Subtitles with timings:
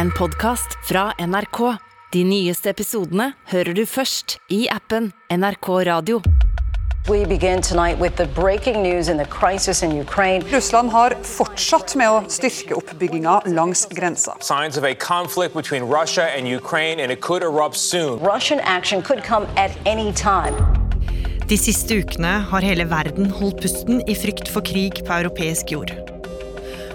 [0.00, 1.58] en podkast fra NRK.
[2.12, 6.22] De nyeste episodene hører du først i appen NRK Radio.
[7.08, 10.44] We begin tonight with the breaking news in the crisis in Ukraine.
[10.52, 14.38] Russland har fortsatt med å styrke oppbygginga langs grensa.
[14.40, 18.16] Signs of a conflict between Russia and Ukraine, and it could erupt soon.
[18.24, 20.56] Russian action could come at any time.
[21.48, 25.92] De siste ukene har hele verden holdt pusten i frykt for krig på europeisk jord.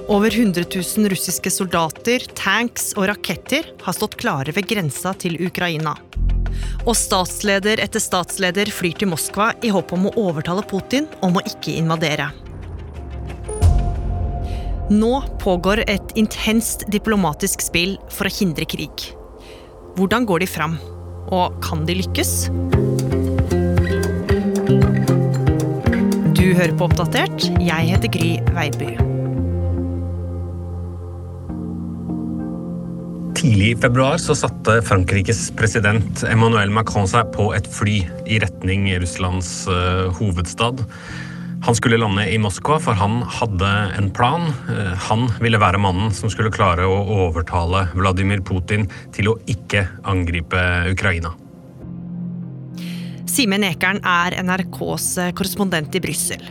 [0.08, 0.64] Over 100
[0.98, 5.96] 000 russiske soldater, tanks og raketter har stått klare ved grensa til Ukraina.
[6.86, 11.44] Og statsleder etter statsleder flyr til Moskva i håp om å overtale Putin om å
[11.49, 12.30] ikke invadere.
[14.94, 19.08] Nå pågår et intenst diplomatisk spill for å hindre krig.
[19.98, 20.77] Hvordan går de fram?
[21.34, 22.35] Og kan de lykkes?
[26.38, 27.49] Du hører på Oppdatert.
[27.58, 29.15] Jeg heter Gry Veiby.
[33.45, 38.88] Tidlig i februar så satte Frankrikes president Emmanuel Macron seg på et fly i retning
[38.98, 40.82] Russlands uh, hovedstad.
[41.68, 44.48] Han skulle lande i Moskva, for han hadde en plan.
[44.66, 49.85] Uh, han ville være mannen som skulle klare å overtale Vladimir Putin til å ikke
[50.10, 51.35] angripe Ukraina.
[53.29, 56.49] Simen Ekern er NRKs korrespondent i Brussel.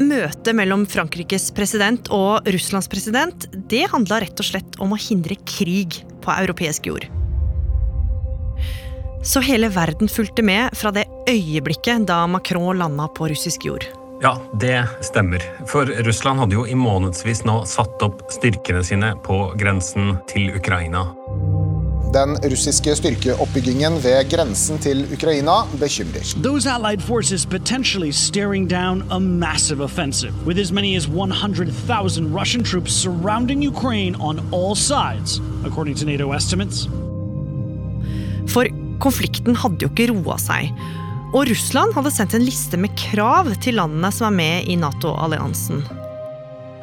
[0.00, 5.36] Møtet mellom Frankrikes president og Russlands president det handla rett og slett om å hindre
[5.48, 7.06] krig på europeisk jord.
[9.26, 13.86] Så hele verden fulgte med fra det øyeblikket da Macron landa på russisk jord.
[14.22, 15.42] Ja, det stemmer.
[15.68, 21.04] For Russland hadde jo i månedsvis nå satt opp styrkene sine på grensen til Ukraina.
[22.14, 26.22] Den russiske styrkeoppbyggingen ved grensen til Ukraina bekymrer.
[26.42, 32.64] Those allied forces potentially staring down a massive offensive, with as many as 100,000 Russian
[32.64, 36.88] troops surrounding Ukraine on all sides, according to NATO estimates.
[38.48, 38.64] For
[39.00, 40.70] konflikten hadde jo ikke roa seg.
[41.34, 45.82] Og Russland hadde sendt en liste med krav til landene som er med i Nato-alliansen.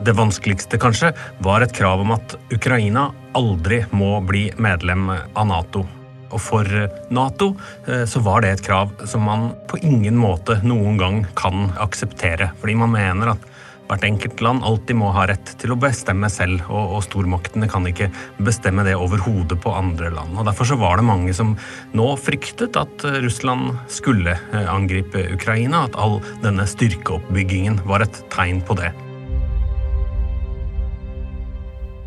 [0.04, 1.14] Det vanskeligste kanskje
[1.46, 3.06] var et krav om at Ukraina
[3.38, 5.86] aldri må bli medlem av Nato.
[6.34, 6.68] Og for
[7.14, 7.54] Nato
[7.86, 12.50] så var det et krav som man på ingen måte noen gang kan akseptere.
[12.60, 13.46] Fordi man mener at
[13.88, 17.88] hvert enkelt land alltid må ha rett til å bestemme selv, og, og stormaktene kan
[17.88, 18.10] ikke
[18.44, 20.36] bestemme det over på andre land.
[20.36, 21.56] Og Derfor så var det mange som
[21.96, 24.36] nå fryktet at Russland skulle
[24.68, 28.92] angripe Ukraina, at all denne styrkeoppbyggingen var et tegn på det.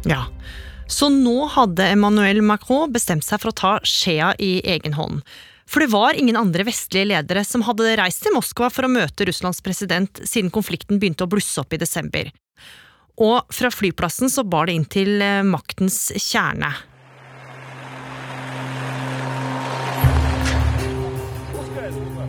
[0.06, 0.28] Ja,
[0.86, 5.22] så nå hadde Emmanuel Macron bestemt seg for å ta skjea i egen hånd.
[5.66, 9.26] For det var ingen andre vestlige ledere som hadde reist til Moskva for å møte
[9.26, 12.30] Russlands president siden konflikten begynte å blusse opp i desember.
[13.18, 15.18] Og fra flyplassen så bar det inn til
[15.48, 16.70] maktens kjerne.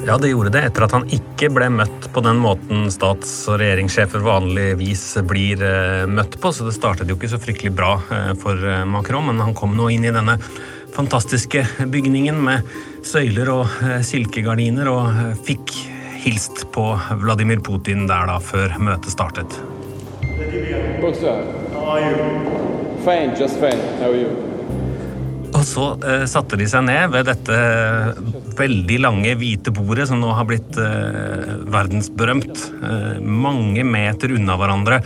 [0.07, 3.57] Ja, det gjorde det etter at han ikke ble møtt på den måten stats- og
[3.59, 5.59] regjeringssjefer vanligvis blir
[6.07, 6.51] møtt på.
[6.55, 7.97] Så det startet jo ikke så fryktelig bra
[8.39, 10.37] for Macron, men han kom nå inn i denne
[10.95, 12.71] fantastiske bygningen med
[13.03, 15.75] søyler og silkegardiner og fikk
[16.23, 16.87] hilst på
[17.19, 19.59] Vladimir Putin der da, før møtet startet.
[23.03, 23.83] Fine, just fine.
[23.99, 24.56] How are you?
[25.57, 27.57] Og så eh, satte de seg ned ved dette
[28.57, 32.63] veldig lange, hvite bordet som nå har blitt eh, verdensberømt.
[32.77, 35.01] Eh, mange meter unna hverandre.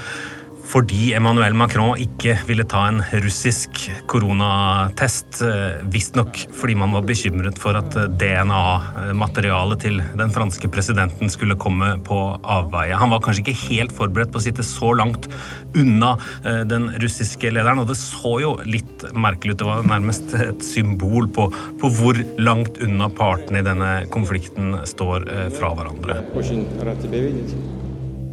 [0.71, 5.41] Fordi Emmanuel Macron ikke ville ta en russisk koronatest.
[5.43, 11.97] Eh, Visstnok fordi man var bekymret for at DNA-materialet til den franske presidenten skulle komme
[12.07, 12.95] på avveie.
[12.95, 15.27] Han var kanskje ikke helt forberedt på å sitte så langt
[15.75, 16.13] unna
[16.45, 19.59] eh, den russiske lederen, og det så jo litt merkelig ut.
[19.61, 21.49] Det var nærmest et symbol på,
[21.83, 26.21] på hvor langt unna partene i denne konflikten står eh, fra hverandre.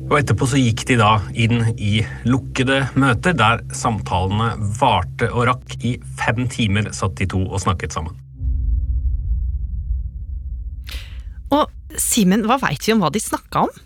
[0.08, 5.74] Og etterpå så gikk de da inn i lukkede møter, der samtalene varte og rakk.
[5.84, 8.16] I fem timer satt de to og snakket sammen.
[11.52, 11.68] Og
[12.00, 13.76] Simen, hva veit vi om hva de snakka om?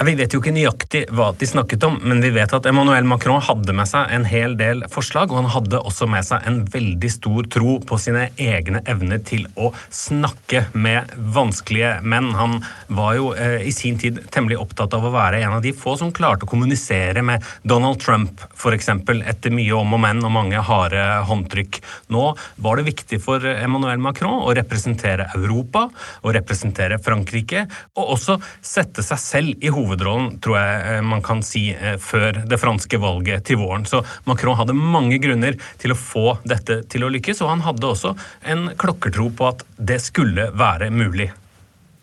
[0.00, 3.42] Vi vet jo ikke nøyaktig hva de snakket om, men vi vet at Emmanuel Macron
[3.44, 7.10] hadde med seg en hel del forslag, og han hadde også med seg en veldig
[7.12, 12.30] stor tro på sine egne evner til å snakke med vanskelige menn.
[12.38, 12.56] Han
[12.96, 15.98] var jo eh, i sin tid temmelig opptatt av å være en av de få
[16.00, 18.88] som klarte å kommunisere med Donald Trump, f.eks.,
[19.20, 21.82] etter mye om og men og mange harde håndtrykk.
[22.16, 22.24] Nå
[22.56, 25.90] var det viktig for Emmanuel Macron å representere Europa,
[26.24, 27.68] å representere Frankrike,
[28.00, 31.66] og også sette seg selv i hovedstaden hovedrollen, tror jeg man kan si,
[31.98, 33.84] før det franske valget til våren.
[33.90, 37.90] Så Macron hadde mange grunner til å få dette til å lykkes, og han hadde
[37.90, 38.14] også
[38.54, 41.30] en klokkertro på at det skulle være mulig.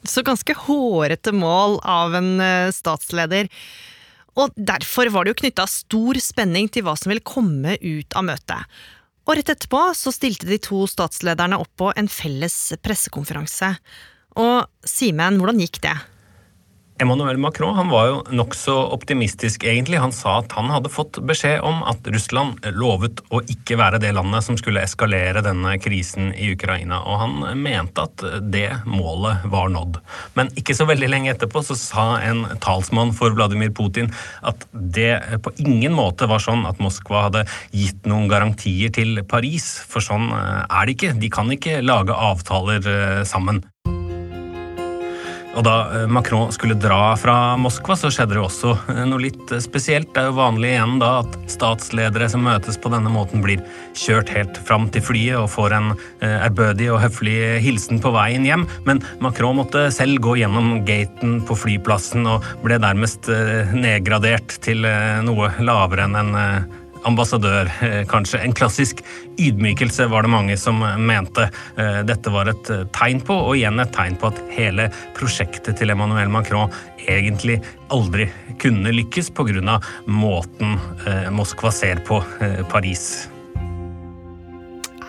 [0.08, 2.34] Så ganske hårete mål av en
[2.76, 3.50] statsleder.
[4.38, 8.28] Og derfor var det jo knytta stor spenning til hva som ville komme ut av
[8.28, 8.78] møtet.
[9.28, 12.56] Og rett etterpå så stilte de to statslederne opp på en felles
[12.86, 13.74] pressekonferanse.
[14.40, 15.98] Og Simen, hvordan gikk det?
[17.00, 20.00] Emmanuel Macron han var jo nokså optimistisk, egentlig.
[20.02, 24.14] Han sa at han hadde fått beskjed om at Russland lovet å ikke være det
[24.18, 29.70] landet som skulle eskalere denne krisen i Ukraina, og han mente at det målet var
[29.74, 30.02] nådd.
[30.40, 34.10] Men ikke så veldig lenge etterpå så sa en talsmann for Vladimir Putin
[34.42, 35.14] at det
[35.46, 37.46] på ingen måte var sånn at Moskva hadde
[37.76, 41.16] gitt noen garantier til Paris, for sånn er det ikke.
[41.22, 43.62] De kan ikke lage avtaler eh, sammen.
[45.58, 49.54] Og da eh, Macron skulle dra fra Moskva, så skjedde det også eh, noe litt
[49.54, 50.12] eh, spesielt.
[50.14, 53.64] Det er jo vanlig igjen da at statsledere som møtes på denne måten, blir
[53.98, 58.66] kjørt helt fram til flyet og får en ærbødig og høflig hilsen på veien hjem.
[58.88, 63.30] Men Macron måtte selv gå gjennom gaten på flyplassen og ble nærmest
[63.74, 64.86] nedgradert til
[65.26, 66.34] noe lavere enn en
[67.06, 68.40] ambassadør, eh, kanskje.
[68.44, 69.04] En klassisk
[69.38, 71.50] ydmykelse, var det mange som mente.
[71.78, 75.78] Eh, dette var et eh, tegn på, og igjen et tegn på at hele prosjektet
[75.78, 76.72] til Emmanuel Macron
[77.08, 78.30] egentlig aldri
[78.60, 79.80] kunne lykkes pga.
[80.08, 80.78] måten
[81.32, 82.22] Moskva ser på
[82.70, 83.30] Paris.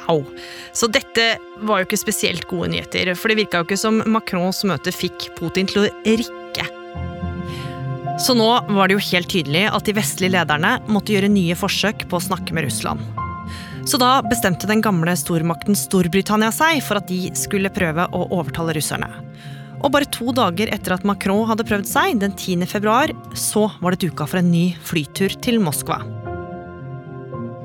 [0.08, 0.25] Au.
[0.73, 4.62] Så dette var jo ikke spesielt gode nyheter, for det virka jo ikke som Macrons
[4.64, 6.47] møte fikk Putin til å rikke.
[8.19, 12.09] Så nå var det jo helt tydelig at de vestlige lederne måtte gjøre nye forsøk
[12.11, 13.03] på å snakke med Russland.
[13.88, 18.75] Så da bestemte den gamle stormakten Storbritannia seg for at de skulle prøve å overtale
[18.76, 19.09] russerne.
[19.79, 22.67] Og bare to dager etter at Macron hadde prøvd seg, den 10.
[22.67, 26.03] februar, så var det duka for en ny flytur til Moskva.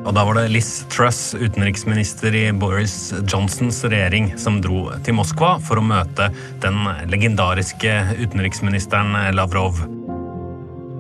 [0.04, 5.56] Og da var det Liz Truss, utenriksminister i Boris Johnsons regjering, som dro til Moskva
[5.64, 6.30] for å møte
[6.62, 9.82] den legendariske utenriksministeren Lavrov.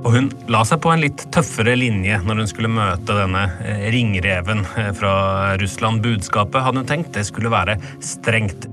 [0.04, 3.86] Og hun la seg på en litt tøffere linje når hun skulle møte denne eh,
[3.94, 5.14] ringreven eh, fra
[5.62, 6.04] Russland.
[6.04, 8.68] Budskapet hadde hun tenkt det skulle være strengt.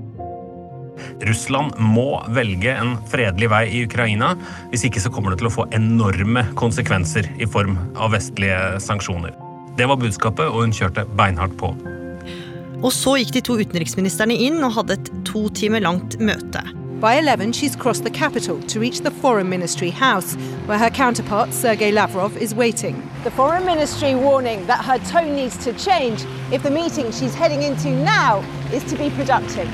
[1.21, 4.33] Russland må velge en fredelig vei i Ukraina.
[4.73, 9.31] Hvis ikke så kommer det til å få enorme konsekvenser i form av vestlige sanksjoner.
[9.79, 11.71] Det var budskapet, og hun kjørte beinhardt på.
[12.81, 16.65] Og så gikk de to utenriksministrene inn og hadde et to timer langt møte.
[17.00, 20.34] By 11, she's crossed the capital to reach the Foreign Ministry house,
[20.66, 22.96] where her counterpart, Sergei Lavrov, is waiting.
[23.22, 27.62] The Foreign Ministry warning that her tone needs to change if the meeting she's heading
[27.62, 29.68] into now is to be productive.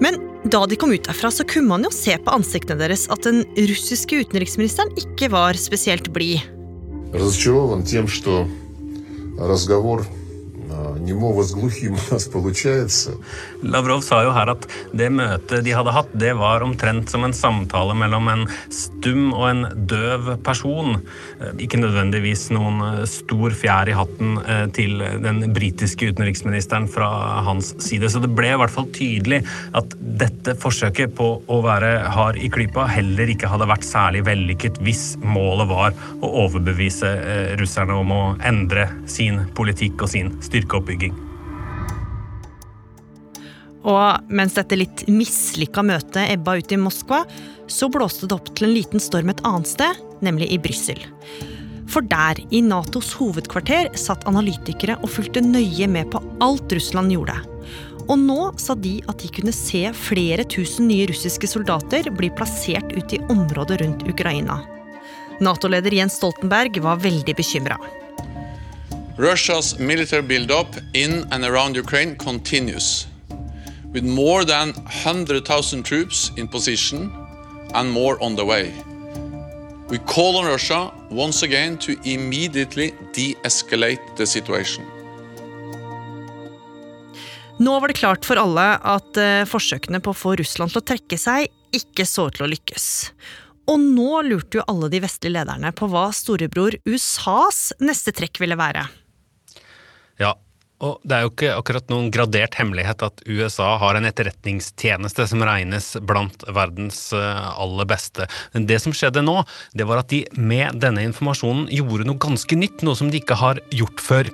[0.00, 3.24] Men da de kom ut derfra, så kunne man jo se på ansiktene deres at
[3.24, 6.44] den russiske utenriksministeren ikke var spesielt blid.
[7.14, 8.46] Разочарован тем, что
[9.38, 10.04] разговор
[10.98, 13.12] немого с глухим у нас получается.
[13.62, 17.34] Lavrov sa jo her at det møtet de hadde hatt, det var omtrent som en
[17.36, 20.98] samtale mellom en stum og en døv person.
[21.40, 27.08] Eh, ikke nødvendigvis noen eh, stor fjær i hatten eh, til den britiske utenriksministeren fra
[27.46, 28.10] hans side.
[28.10, 29.42] Så det ble i hvert fall tydelig
[29.76, 34.80] at dette forsøket på å være hard i klypa heller ikke hadde vært særlig vellykket
[34.84, 37.10] hvis målet var å overbevise
[37.60, 40.32] russerne om å endre sin politikk og sin
[40.89, 41.13] styrkeoppbygging.
[43.83, 47.23] Og mens dette litt mislykka møtet ebba ut i Moskva,
[47.67, 50.99] så blåste det opp til en liten storm et annet sted, nemlig i Brussel.
[51.89, 57.39] For der, i Natos hovedkvarter, satt analytikere og fulgte nøye med på alt Russland gjorde.
[58.09, 62.91] Og nå sa de at de kunne se flere tusen nye russiske soldater bli plassert
[62.93, 64.59] ute i området rundt Ukraina.
[65.39, 67.79] Nato-leder Jens Stoltenberg var veldig bekymra.
[69.19, 73.05] Russia's military build-up in and around Ukraine continues
[73.93, 77.11] with more than 100,000 troops in position
[77.73, 78.71] and more on the way.
[79.89, 84.85] We call on Russia once again to immediately de-escalate the situation.
[87.57, 90.87] Nå var det klart for alle at uh, forsøkene på å få Russland til å
[90.93, 92.87] trekke seg ikke så til å lykkes.
[93.67, 98.55] Og nå lurte jo alle de vestlige lederne på hva storebror USAs neste trekk ville
[98.55, 98.87] være.
[100.85, 105.43] Og det er jo ikke akkurat noen gradert hemmelighet at USA har en etterretningstjeneste som
[105.43, 108.29] regnes blant verdens eh, aller beste.
[108.53, 109.41] Men det som skjedde nå,
[109.75, 113.39] det var at de med denne informasjonen gjorde noe ganske nytt, noe som de ikke
[113.41, 114.31] har gjort før.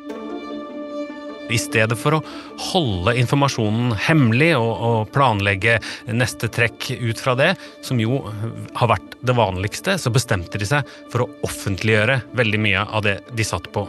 [1.46, 2.24] I stedet for å
[2.72, 5.78] holde informasjonen hemmelig og, og, planlegge
[6.10, 7.52] neste trekk ut fra det,
[7.86, 8.24] som jo
[8.78, 13.20] har vært det vanligste, så bestemte de seg for å offentliggjøre veldig mye av det
[13.38, 13.86] de satt på.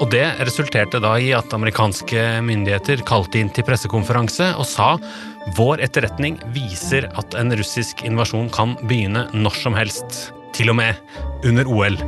[0.00, 4.94] Og Det resulterte da i at amerikanske myndigheter kalte inn til pressekonferanse og sa
[5.58, 10.96] vår etterretning viser at en russisk invasjon kan begynne når som helst, til og med
[11.44, 12.00] under OL.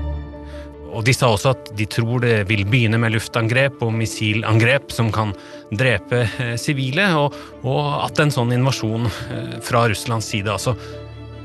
[0.93, 5.13] Og De sa også at de tror det vil begynne med luftangrep og missilangrep som
[5.13, 5.33] kan
[5.73, 10.77] drepe eh, sivile, og, og, at en sånn invasjon eh, fra Russlands side altså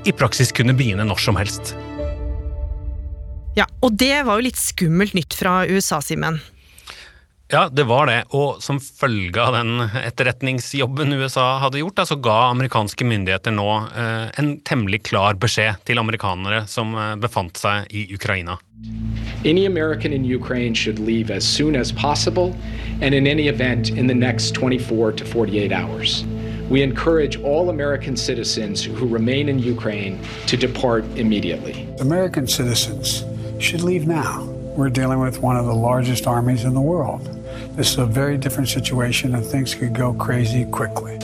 [0.08, 1.75] i praksis kunne begynne når som helst.
[3.57, 6.37] Ja, og det var jo litt skummelt nytt fra USA, Simen.
[7.49, 12.51] Ja, det var det, og som følge av den etterretningsjobben USA hadde gjort, så ga
[12.51, 18.03] amerikanske myndigheter nå eh, en temmelig klar beskjed til amerikanere som eh, befant seg i
[18.13, 18.59] Ukraina.
[19.45, 22.53] Any American in Ukraine should leave as soon as possible,
[23.01, 26.25] and in any event in the next 24 to 48 hours.
[26.69, 31.87] We encourage all American citizens who remain in Ukraine to depart immediately.
[32.01, 33.23] American citizens
[33.59, 34.43] should leave now.
[34.75, 37.23] We're dealing with one of the largest armies in the world.
[37.75, 41.17] This is a very different situation, and things could go crazy quickly.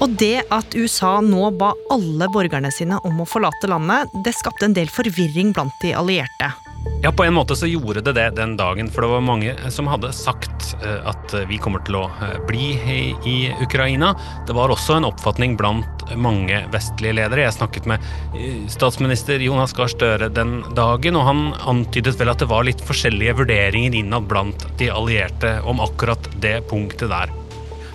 [0.00, 4.68] Og det at USA nå ba alle borgerne sine om å forlate landet, det skapte
[4.68, 6.52] en del forvirring blant de allierte.
[7.02, 9.86] Ja, på en måte så gjorde det det den dagen, for det var mange som
[9.86, 12.72] hadde sagt eh, at vi kommer til å eh, bli
[13.22, 14.10] i Ukraina.
[14.48, 17.44] Det var også en oppfatning blant mange vestlige ledere.
[17.46, 18.02] Jeg snakket med
[18.34, 22.82] eh, statsminister Jonas Gahr Støre den dagen, og han antydet vel at det var litt
[22.82, 27.30] forskjellige vurderinger innad blant de allierte om akkurat det punktet der.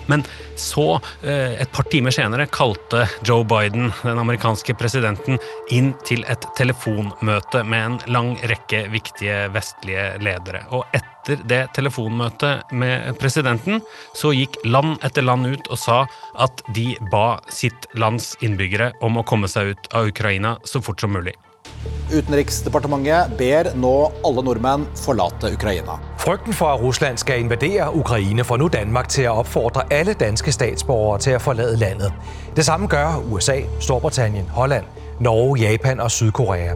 [0.06, 0.24] Men
[0.56, 5.38] så, eh, et par timer senere, kalte Joe Biden, den amerikanske presidenten,
[5.70, 10.64] inn til et telefonmøte med en lang rekke viktige vestlige ledere.
[10.70, 13.80] Og etter det telefonmøtet med presidenten,
[14.14, 16.04] så gikk land etter land ut og sa
[16.38, 21.00] at de ba sitt lands innbyggere om å komme seg ut av Ukraina så fort
[21.00, 21.34] som mulig.
[22.12, 25.98] Utenriksdepartementet ber nå alle nordmenn forlate Ukraina.
[26.18, 30.52] Frykten for at Russland skal invadere Ukraina får nå Danmark til å oppfordre alle danske
[30.52, 32.12] statsborgere til å forlate landet.
[32.56, 34.84] Det samme gjør USA, Storbritannia, Holland,
[35.20, 36.74] Norge, Japan og Syd-Korea.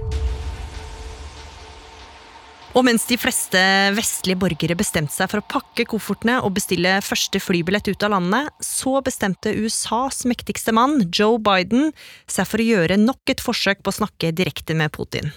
[2.77, 3.61] Og mens de fleste
[3.97, 8.53] vestlige borgere bestemte seg for å pakke koffertene og bestille første flybillett ut av landet,
[8.65, 11.93] så bestemte USAs mektigste mann, Joe Biden,
[12.29, 15.33] seg for å gjøre nok et forsøk på å snakke direkte med Putin.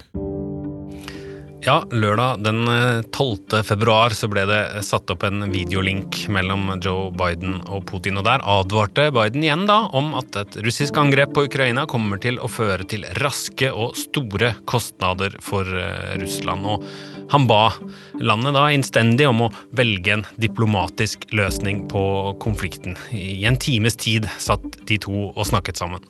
[1.61, 2.65] Ja, lørdag den
[3.11, 3.53] 12.
[3.53, 8.17] Eh, februar så ble det satt opp en videolink mellom Joe Biden og Putin.
[8.17, 12.41] Og der advarte Biden igjen da om at et russisk angrep på Ukraina kommer til
[12.41, 16.65] å føre til raske og store kostnader for eh, Russland.
[16.65, 17.71] Og han ba
[18.19, 22.03] landet da innstendig om å velge en diplomatisk løsning på
[22.43, 22.97] konflikten.
[23.15, 26.03] I en times tid satt de to og snakket sammen.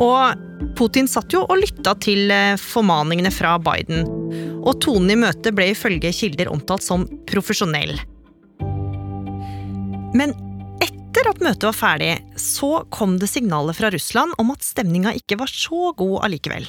[0.00, 4.04] Og Putin satt jo og lytta til eh, formaningene fra Biden.
[4.60, 7.96] Og tonen i møtet ble ifølge kilder omtalt som profesjonell.
[10.16, 10.34] Men
[10.84, 15.40] etter at møtet var ferdig, så kom det signaler fra Russland om at stemninga ikke
[15.40, 16.68] var så god allikevel.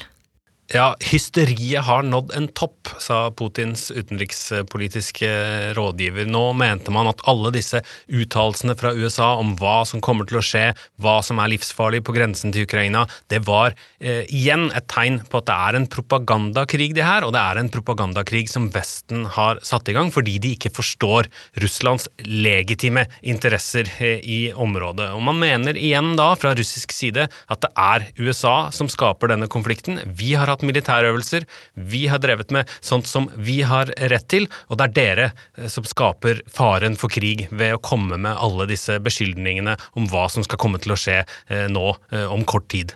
[0.72, 5.28] Ja, hysteriet har nådd en topp, sa Putins utenrikspolitiske
[5.76, 6.24] rådgiver.
[6.24, 10.44] Nå mente man at alle disse uttalelsene fra USA om hva som kommer til å
[10.48, 10.70] skje,
[11.04, 15.42] hva som er livsfarlig på grensen til Ukraina, det var eh, igjen et tegn på
[15.42, 19.60] at det er en propagandakrig, det her, og det er en propagandakrig som Vesten har
[19.60, 21.28] satt i gang fordi de ikke forstår
[21.60, 25.10] Russlands legitime interesser eh, i området.
[25.12, 29.52] Og man mener igjen da, fra russisk side, at det er USA som skaper denne
[29.52, 30.00] konflikten.
[30.16, 34.48] Vi har hatt hatt militærøvelser, vi har drevet med sånt som vi har rett til,
[34.70, 35.28] og det er dere
[35.58, 40.28] eh, som skaper faren for krig ved å komme med alle disse beskyldningene om hva
[40.30, 42.94] som skal komme til å skje eh, nå eh, om kort tid.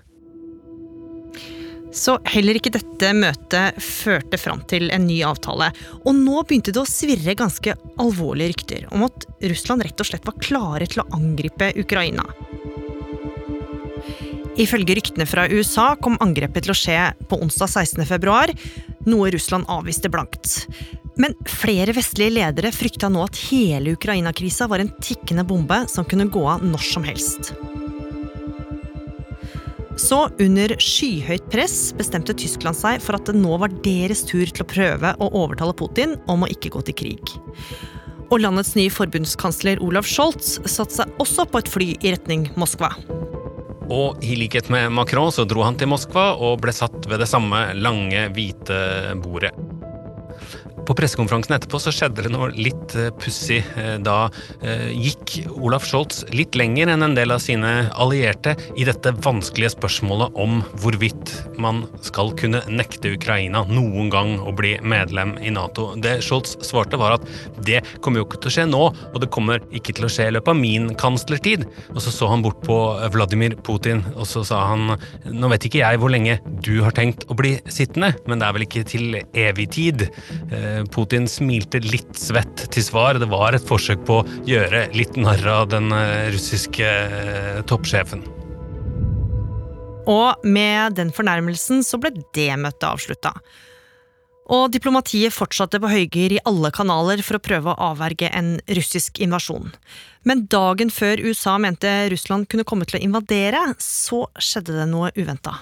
[1.96, 5.70] Så heller ikke dette møtet førte fram til en ny avtale.
[6.04, 10.28] Og nå begynte det å svirre ganske alvorlige rykter om at Russland rett og slett
[10.28, 12.26] var klare til å angripe Ukraina.
[14.56, 18.54] Ifølge ryktene fra USA kom angrepet til å skje på onsdag 16.2,
[19.10, 20.62] noe Russland avviste blankt.
[21.20, 26.28] Men flere vestlige ledere frykta nå at hele Ukraina-krisa var en tikkende bombe som kunne
[26.32, 27.52] gå av når som helst.
[29.96, 34.64] Så, under skyhøyt press, bestemte Tyskland seg for at det nå var deres tur til
[34.64, 37.36] å prøve å overtale Putin om å ikke gå til krig.
[38.28, 42.92] Og landets nye forbundskansler Olav Scholz satte seg også på et fly i retning Moskva.
[43.92, 47.30] Og i likhet med Macron så dro han til Moskva og ble satt ved det
[47.30, 48.78] samme lange, hvite
[49.22, 49.54] bordet.
[50.86, 53.58] På pressekonferansen etterpå så skjedde det noe litt uh, pussig.
[53.74, 54.28] Uh, da
[54.62, 59.74] uh, gikk Olaf Scholz litt lenger enn en del av sine allierte i dette vanskelige
[59.74, 65.88] spørsmålet om hvorvidt man skal kunne nekte Ukraina noen gang å bli medlem i Nato.
[65.98, 67.26] Det Scholz svarte, var at
[67.66, 70.28] det kommer jo ikke til å skje nå, og det kommer ikke til å skje
[70.30, 71.66] i løpet av min kanslertid.
[71.94, 72.78] Og så så han bort på
[73.14, 74.94] Vladimir Putin, og så sa han
[75.26, 78.56] nå vet ikke jeg hvor lenge du har tenkt å bli sittende, men det er
[78.56, 80.06] vel ikke til evig tid.
[80.54, 83.20] Eh, Putin smilte litt svett til svar.
[83.20, 88.24] Det var et forsøk på å gjøre litt narr av den eh, russiske eh, toppsjefen.
[90.06, 93.34] Og med den fornærmelsen så ble det møtet avslutta.
[94.46, 99.18] Og diplomatiet fortsatte på høygir i alle kanaler for å prøve å avverge en russisk
[99.24, 99.72] invasjon.
[100.26, 105.10] Men dagen før USA mente Russland kunne komme til å invadere, så skjedde det noe
[105.18, 105.58] uventa.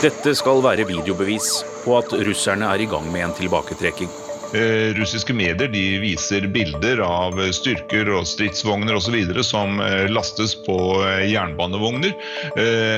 [0.00, 4.10] Dette skal være videobevis på at russerne er i gang med en tilbaketrekking.
[4.54, 9.14] Eh, russiske medier de viser bilder av styrker og stridsvogner osv.
[9.46, 12.16] som eh, lastes på eh, jernbanevogner.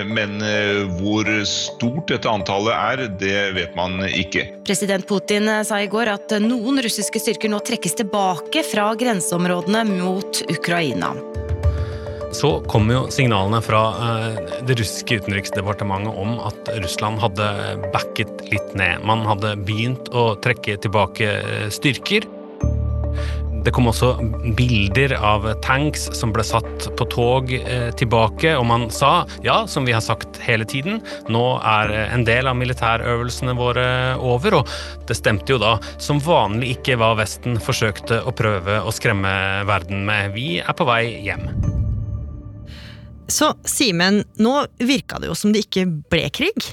[0.08, 0.40] Men
[0.98, 4.46] hvor stort dette antallet er, det vet man ikke.
[4.66, 10.42] President Putin sa i går at noen russiske styrker nå trekkes tilbake fra grenseområdene mot
[10.50, 11.12] Ukraina
[12.32, 17.48] så kom jo signalene fra eh, det russiske utenriksdepartementet om at Russland hadde
[17.94, 19.04] backet litt ned.
[19.06, 22.28] Man hadde begynt å trekke tilbake eh, styrker.
[23.62, 24.16] Det kom også
[24.58, 29.12] bilder av tanks som ble satt på tog eh, tilbake, og man sa
[29.46, 30.98] ja, som vi har sagt hele tiden,
[31.30, 33.86] nå er en del av militærøvelsene våre
[34.18, 38.94] over, og det stemte jo da som vanlig ikke hva Vesten forsøkte å prøve å
[38.94, 39.36] skremme
[39.68, 40.34] verden med.
[40.34, 41.46] Vi er på vei hjem.
[43.30, 46.70] Så Simen, nå virka det jo som det ikke ble krig?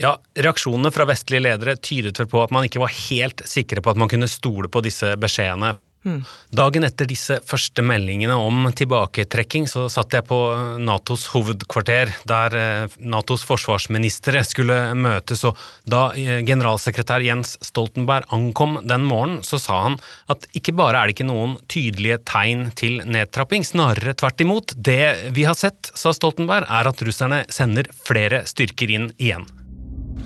[0.00, 3.92] Ja, Reaksjonene fra vestlige ledere tydet vel på at man ikke var helt sikre på
[3.92, 5.76] at man kunne stole på disse beskjedene.
[6.04, 10.38] Dagen etter disse første meldingene om tilbaketrekking, så satt jeg på
[10.84, 18.78] Natos hovedkvarter, der eh, Natos forsvarsministre skulle møtes, og da eh, generalsekretær Jens Stoltenberg ankom
[18.84, 19.96] den morgenen, så sa han
[20.32, 24.74] at ikke bare er det ikke noen tydelige tegn til nedtrapping, snarere tvert imot.
[24.76, 29.48] Det vi har sett, sa Stoltenberg, er at russerne sender flere styrker inn igjen.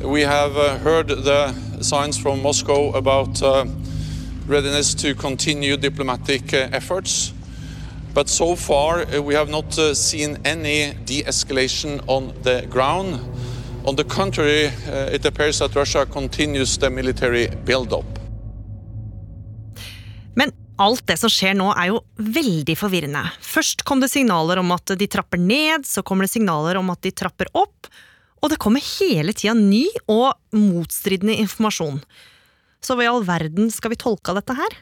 [0.02, 3.64] We have uh, heard the signs from Moscow about uh
[4.48, 7.32] readiness to continue diplomatic uh, efforts.
[8.14, 13.20] But so far, uh, we have not uh, seen any de escalation on the ground.
[13.84, 14.70] On the contrary,
[15.14, 18.18] it appears that Russia continues the military build-up.
[20.34, 23.22] Men alt det som skjer nå, er jo veldig forvirrende.
[23.40, 27.00] Først kom det signaler om at de trapper ned, så kommer det signaler om at
[27.06, 27.88] de trapper opp,
[28.42, 32.02] og det kommer hele tida ny og motstridende informasjon.
[32.84, 34.76] Så hva i all verden skal vi tolke av dette her?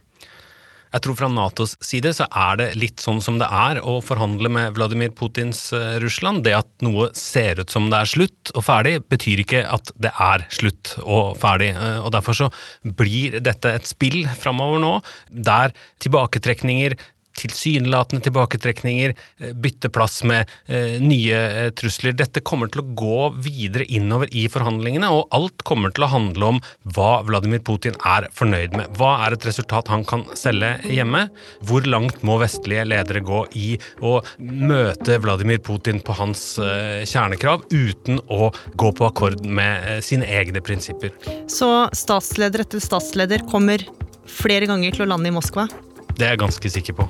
[0.96, 4.48] Jeg tror fra Natos side så er det litt sånn som det er å forhandle
[4.52, 6.44] med Vladimir Putins eh, Russland.
[6.46, 10.14] Det at noe ser ut som det er slutt og ferdig, betyr ikke at det
[10.14, 11.72] er slutt og ferdig.
[11.74, 12.48] Eh, og Derfor så
[12.96, 14.94] blir dette et spill framover nå,
[15.28, 16.96] der tilbaketrekninger,
[17.36, 22.16] tilsynelatende tilbaketrekninger, eh, bytte plass med eh, nye eh, trusler.
[22.16, 26.52] Dette kommer til å gå videre innover i forhandlingene, og alt kommer til å handle
[26.54, 26.60] om
[26.96, 28.92] hva Vladimir Putin er fornøyd med.
[28.98, 31.26] Hva er et resultat han kan selge hjemme?
[31.66, 33.68] Hvor langt må vestlige ledere gå i
[34.04, 40.62] å møte Vladimir Putin på hans kjernekrav, uten å gå på akkord med sine egne
[40.64, 41.12] prinsipper?
[41.50, 43.84] Så statsleder etter statsleder kommer
[44.30, 45.68] flere ganger til å lande i Moskva?
[46.16, 47.04] Det er jeg ganske sikker på.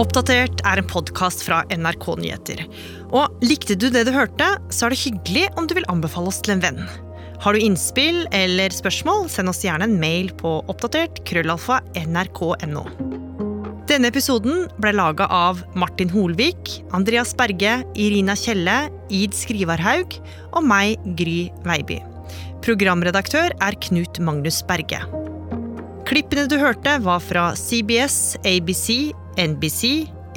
[0.00, 2.64] Oppdatert er en podkast fra NRK Nyheter.
[3.14, 6.40] Og likte du det du hørte, så er det hyggelig om du vil anbefale oss
[6.42, 6.80] til en venn.
[7.44, 12.88] Har du innspill eller spørsmål, send oss gjerne en mail på oppdatert krøllalfa nrk.no.
[13.94, 20.16] Denne episoden ble laga av Martin Holvik, Andreas Berge, Irina Kjelle, Id Skrivarhaug
[20.50, 22.00] og meg, Gry Veiby.
[22.66, 24.98] Programredaktør er Knut Magnus Berge.
[26.10, 29.92] Klippene du hørte, var fra CBS, ABC, NBC,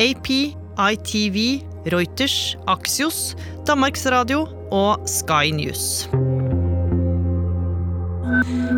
[0.05, 0.29] AP,
[0.77, 1.41] ITV,
[1.89, 3.33] Reuters, Axios,
[3.65, 6.05] Danmarksradio og Sky News.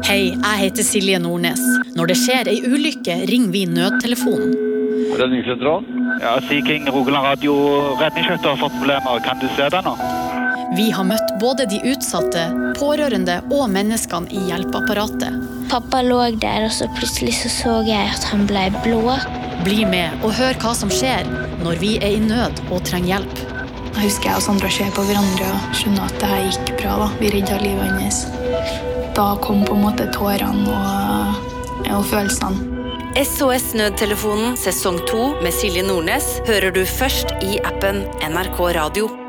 [0.08, 1.68] Hei, jeg heter Silje Nordnes.
[2.00, 4.69] Når det skjer ei ulykke, ringer vi nødtelefonen.
[5.18, 6.20] Redningssentralen?
[6.22, 7.54] Ja, Sea King Rogaland radio
[8.00, 9.22] redningsskøyter har fått problemer.
[9.26, 9.96] Kan du se det nå?
[10.78, 12.44] Vi har møtt både de utsatte,
[12.78, 15.40] pårørende og menneskene i hjelpeapparatet.
[15.72, 19.18] Pappa lå der, og så plutselig så, så jeg at han ble blå.
[19.66, 21.26] Bli med og hør hva som skjer
[21.66, 23.42] når vi er i nød og trenger hjelp.
[24.00, 26.96] Jeg husker jeg og Sandra ser på hverandre og skjønner at det her gikk bra.
[27.02, 27.12] da.
[27.20, 28.24] Vi redda livet hans.
[29.18, 31.48] Da kom på en måte tårene og,
[31.98, 32.69] og følelsene.
[33.20, 39.29] SOS Nødtelefonen sesong 2 med Silje Nordnes hører du først i appen NRK Radio.